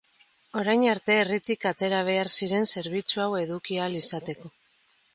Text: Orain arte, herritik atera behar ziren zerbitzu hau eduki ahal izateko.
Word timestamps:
Orain 0.61 0.85
arte, 0.93 1.17
herritik 1.25 1.69
atera 1.73 2.01
behar 2.09 2.33
ziren 2.39 2.67
zerbitzu 2.75 3.25
hau 3.27 3.31
eduki 3.45 3.81
ahal 3.83 4.03
izateko. 4.05 4.57